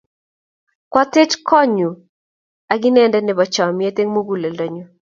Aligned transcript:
Kwatech 0.91 1.33
kot 1.47 1.67
nyun 1.75 1.95
ak 2.71 2.81
inyendet 2.87 3.23
nepo 3.25 3.43
chomyet 3.53 3.97
eng' 4.01 4.13
muguleldanyu. 4.13 4.85